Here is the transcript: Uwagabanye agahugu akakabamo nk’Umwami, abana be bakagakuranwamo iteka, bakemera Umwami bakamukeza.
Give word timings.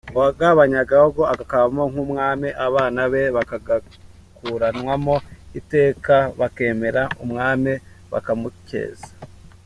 Uwagabanye 0.15 0.77
agahugu 0.83 1.21
akakabamo 1.33 1.83
nk’Umwami, 1.91 2.49
abana 2.67 3.01
be 3.11 3.23
bakagakuranwamo 3.35 5.15
iteka, 5.59 6.15
bakemera 6.39 7.01
Umwami 7.23 7.73
bakamukeza. 8.11 9.07